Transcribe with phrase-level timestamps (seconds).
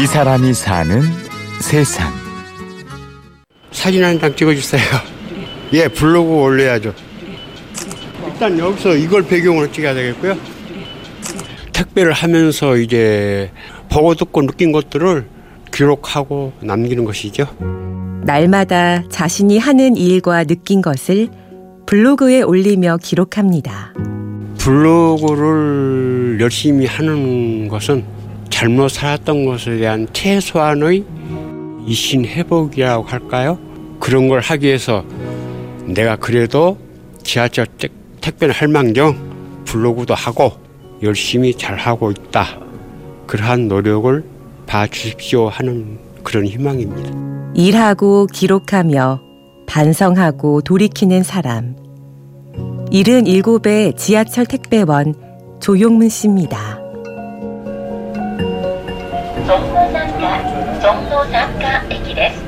[0.00, 1.02] 이 사람이 사는
[1.60, 2.12] 세상.
[3.72, 4.82] 사진 한 장 찍어주세요.
[5.72, 6.92] 예, 블로그 올려야죠.
[8.26, 10.36] 일단 여기서 이걸 배경으로 찍어야 되겠고요.
[11.72, 13.50] 택배를 하면서 이제
[13.90, 15.26] 보고 듣고 느낀 것들을
[15.72, 17.46] 기록하고 남기는 것이죠.
[18.24, 21.28] 날마다 자신이 하는 일과 느낀 것을
[21.86, 23.92] 블로그에 올리며 기록합니다.
[24.58, 28.04] 블로그를 열심히 하는 것은
[28.56, 31.04] 잘못 살았던 것에 대한 최소한의
[31.86, 33.58] 이신 회복이라고 할까요?
[34.00, 35.04] 그런 걸 하기 위해서
[35.84, 36.78] 내가 그래도
[37.22, 37.92] 지하철 택,
[38.22, 39.14] 택배를 할 망정
[39.66, 40.52] 블로그도 하고
[41.02, 42.58] 열심히 잘 하고 있다.
[43.26, 44.24] 그러한 노력을
[44.64, 47.10] 봐주십시오 하는 그런 희망입니다.
[47.54, 49.20] 일하고 기록하며
[49.66, 51.76] 반성하고 돌이키는 사람.
[52.90, 55.14] 77의 지하철 택배원
[55.60, 56.85] 조용문 씨입니다.
[59.45, 60.21] 総武南下
[60.81, 62.41] 総武南下駅です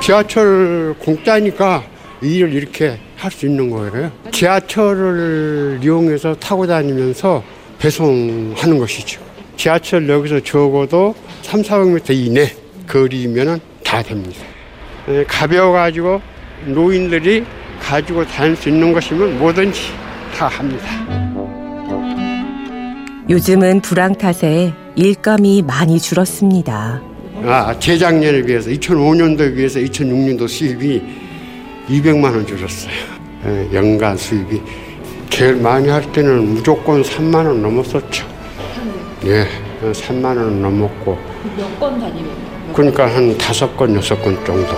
[0.00, 1.82] 지하철 공짜니까
[2.22, 4.10] 일을 이렇게 할 수 있는 거예요.
[4.32, 7.42] 지하철을 이용해서 타고 다니면서
[7.78, 9.22] 배송하는 것이죠.
[9.56, 12.52] 지하철역에서 적어도 3, 400m 이내
[12.86, 14.40] 거리면은 다 됩니다.
[15.08, 16.20] 예, 가벼워가지고
[16.66, 17.44] 노인들이
[17.80, 19.80] 가지고 다닐 수 있는 것이면 뭐든지
[20.36, 20.84] 다 합니다.
[23.29, 27.01] 요즘은 불황 탓에 일감이 많이 줄었습니다.
[27.45, 31.01] 아, 재작년에 비해서 2005년도에 비해서 2006년도 수입이
[31.87, 32.91] 200만 원 줄었어요.
[33.45, 34.61] 예, 연간 수입이
[35.29, 38.27] 제일 많이 할 때는 무조건 3만 원 넘었었죠.
[39.25, 39.47] 예,
[39.83, 41.17] 3만 원 넘었고.
[41.57, 42.29] 몇 건 다니면?
[42.73, 44.75] 그러니까 한 다섯 건, 여섯 건 정도.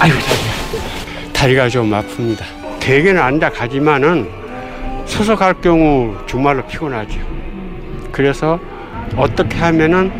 [0.00, 1.32] 아유, 다리가.
[1.32, 2.57] 다리가 좀 아픕니다.
[2.88, 4.26] 대개는 앉아 가지만은
[5.04, 7.20] 서서 갈 경우 정말로 피곤하죠.
[8.10, 8.58] 그래서
[9.14, 10.10] 어떻게 하면은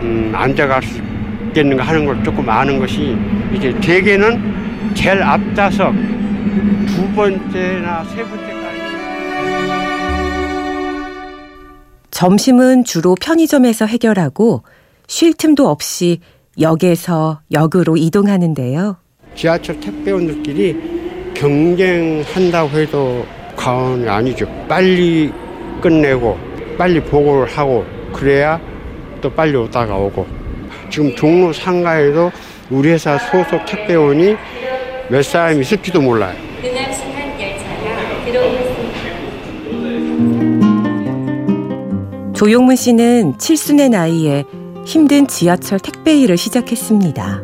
[0.00, 1.02] 음, 앉아갈 수
[1.48, 3.14] 있겠는가 하는 걸 조금 아는 것이
[3.52, 5.94] 이제 대개는 제일 앞좌석
[6.86, 8.78] 두 번째나 세 번째까지
[12.10, 14.62] 점심은 주로 편의점에서 해결하고
[15.08, 16.20] 쉴 틈도 없이
[16.58, 18.96] 역에서 역으로 이동하는데요.
[19.34, 20.93] 지하철 택배원들끼리
[21.44, 24.46] 경쟁한다고 해도 과언이 아니죠.
[24.66, 25.30] 빨리
[25.82, 26.38] 끝내고
[26.78, 27.84] 빨리 보고를 하고
[28.14, 28.58] 그래야
[29.20, 30.26] 또 빨리 오다가 오고
[30.88, 32.30] 지금 종로 상가에도
[32.70, 34.36] 우리 회사 소속 택배원이
[35.10, 36.34] 몇 사람 있을지도 몰라요.
[42.34, 44.44] 조용문 씨는 칠순의 나이에
[44.86, 47.42] 힘든 지하철 택배 일을 시작했습니다.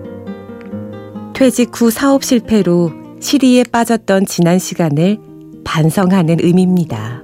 [1.34, 5.18] 퇴직 후 사업 실패로 시리에 빠졌던 지난 시간을
[5.62, 7.22] 반성하는 의미입니다.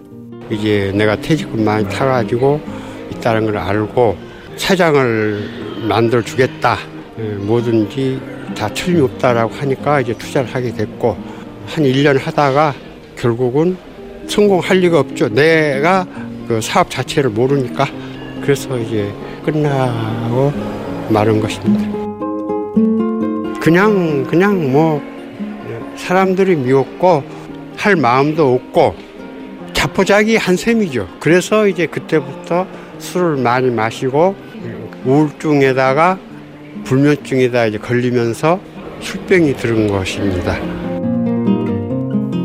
[0.50, 2.60] 이제 내가 퇴직금 많이 타가지고
[3.12, 4.14] 있다는 걸 알고
[4.58, 6.76] 사장을 만들어 주겠다.
[7.18, 8.20] 예, 뭐든지
[8.54, 11.16] 다 틀림없다라고 하니까 이제 투자를 하게 됐고
[11.66, 12.74] 한 1년 하다가
[13.16, 13.78] 결국은
[14.28, 15.30] 성공할 리가 없죠.
[15.30, 16.06] 내가
[16.46, 17.86] 그 사업 자체를 모르니까
[18.42, 19.10] 그래서 이제
[19.46, 20.52] 끝나고
[21.08, 21.96] 말은 것입니다.
[23.60, 25.00] 그냥 그냥 뭐
[25.96, 27.22] 사람들이 미웠고
[27.76, 28.94] 할 마음도 없고
[29.72, 31.08] 자포자기 한 셈이죠.
[31.20, 32.66] 그래서 이제 그때부터
[32.98, 34.34] 술을 많이 마시고
[35.04, 36.18] 우울증에다가
[36.84, 38.60] 불면증에다 이제 걸리면서
[39.00, 40.56] 술병이 들은 것입니다.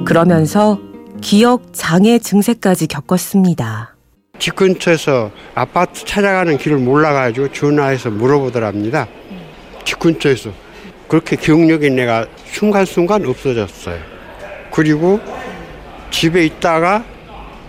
[0.06, 0.80] 그러면서
[1.22, 3.96] 기억 장애 증세까지 겪었습니다.
[4.40, 9.08] 집 근처에서 아파트 찾아가는 길을 몰라가지고 전화해서 물어보더랍니다.
[9.86, 10.52] 집 근처에서.
[11.12, 14.00] 그렇게 기억력이 내가 순간순간 없어졌어요.
[14.72, 15.20] 그리고
[16.10, 17.04] 집에 있다가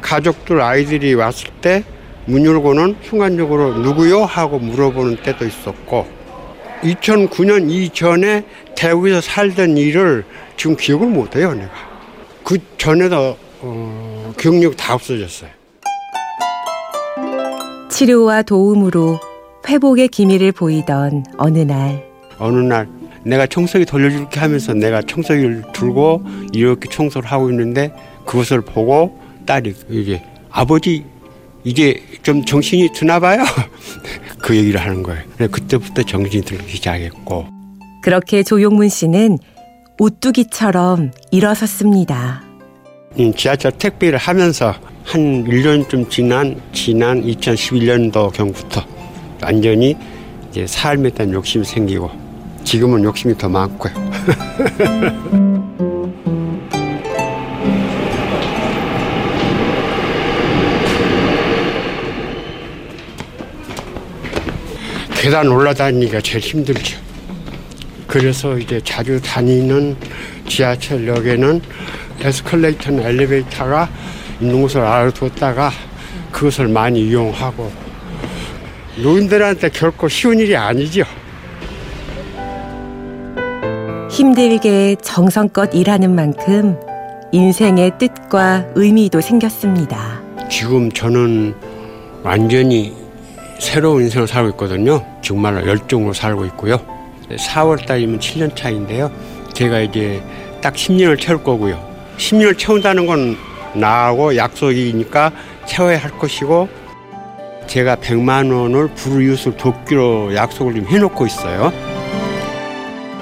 [0.01, 1.85] 가족들 아이들이 왔을 때
[2.25, 4.23] 문 열고는 순간적으로 누구요?
[4.23, 6.07] 하고 물어보는 때도 있었고
[6.83, 8.45] 2009년 이전에
[8.77, 10.25] 대구에서 살던 일을
[10.57, 11.71] 지금 기억을 못해요 내가
[12.45, 15.51] 그 전에도 어, 기억력 다 없어졌어요
[17.91, 19.19] 치료와 도움으로
[19.69, 22.05] 회복의 기미를 보이던 어느 날
[22.39, 22.89] 어느 날
[23.25, 26.23] 내가 청소기 돌려줄게 하면서 내가 청소기를 들고
[26.53, 27.93] 이렇게 청소를 하고 있는데
[28.27, 31.05] 그것을 보고 딸이 이제 아버지
[31.65, 33.45] 이제 좀 정신이 드나 봐요.
[34.43, 35.23] 그 얘기를 하는 거예요.
[35.51, 37.47] 그때부터 정신이 들기 시작했고
[38.03, 39.39] 그렇게 조용문 씨는
[39.99, 42.43] 오뚜기처럼 일어섰습니다.
[43.21, 48.85] 음, 지하철 택배를 하면서 한 1년쯤 지난 지난 2011년도 경부터
[49.43, 49.97] 완전히
[50.51, 52.22] 이제 삶에 대한 욕심이 생기고
[52.73, 53.93] 지금은 욕심이 더 많고요.
[65.21, 66.99] 계단 올라다니기가 제일 힘들죠.
[68.07, 69.95] 그래서 이제 자주 다니는
[70.49, 71.61] 지하철역에는
[72.23, 73.91] 에스컬레이터나 엘리베이터가
[74.41, 75.71] 있는 곳을 알아뒀다가
[76.31, 77.71] 그것을 많이 이용하고
[78.97, 81.05] 노인들한테 결코 쉬운 일이 아니죠.
[84.13, 86.79] 힘들게 정성껏 일하는 만큼
[87.33, 90.21] 인생의 뜻과 의미도 생겼습니다.
[90.51, 91.55] 지금 저는
[92.23, 92.95] 완전히
[93.59, 95.03] 새로운 인생을 살고 있거든요.
[95.23, 96.79] 정말 열정으로 살고 있고요.
[97.31, 99.11] 4월 달이면 7년 차인데요.
[99.55, 100.23] 제가 이제
[100.61, 101.83] 딱 10년을 채울 거고요.
[102.19, 103.39] 10년을 채운다는 건
[103.73, 105.33] 나하고 약속이니까
[105.65, 106.69] 채워야 할 것이고
[107.67, 111.73] 제가 100만 원을 불이웃을 돕기로 약속을 좀 해놓고 있어요.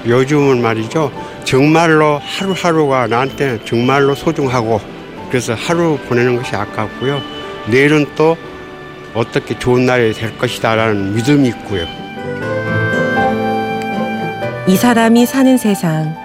[0.05, 1.11] 요즘은 말이죠.
[1.43, 4.79] 정말로 하루하루가 나한테는 정말로 소중하고
[5.29, 7.21] 그래서 하루 보내는 것이 아깝고요.
[7.69, 8.37] 내일은 또
[9.13, 11.85] 어떻게 좋은 날이 될 것이다라는 믿음이 있고요.
[14.67, 16.15] 이 사람이 사는 세상.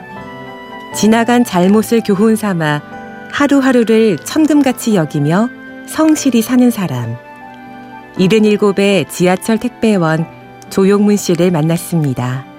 [0.94, 2.80] 지나간 잘못을 교훈 삼아
[3.32, 5.48] 하루하루를 천금같이 여기며
[5.86, 7.16] 성실히 사는 사람.
[8.18, 10.26] 77의 지하철 택배원
[10.70, 12.55] 조용문 씨를 만났습니다.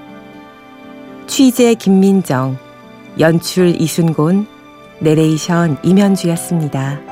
[1.27, 2.57] 취재 김민정,
[3.19, 4.47] 연출 이순곤,
[5.01, 7.06] 내레이션 임현주였습니다.